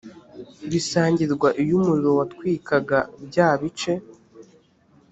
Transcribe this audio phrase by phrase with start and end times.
[0.69, 3.93] bisangirwa iyo umuriro watwikaga bya bice